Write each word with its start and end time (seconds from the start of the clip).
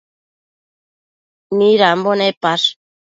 Midambo 1.57 2.11
nepash? 2.19 2.67